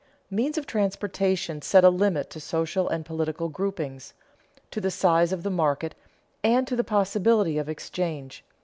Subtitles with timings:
[0.31, 4.15] Means of transportation set a limit to social and political groupings,
[4.71, 5.93] to the size of the market,
[6.43, 8.43] and to the possibility of exchange.